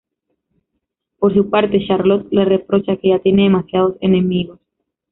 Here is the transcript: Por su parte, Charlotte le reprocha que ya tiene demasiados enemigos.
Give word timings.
Por 1.19 1.31
su 1.35 1.51
parte, 1.51 1.85
Charlotte 1.85 2.25
le 2.31 2.43
reprocha 2.43 2.95
que 2.97 3.09
ya 3.09 3.19
tiene 3.19 3.43
demasiados 3.43 3.97
enemigos. 4.01 4.57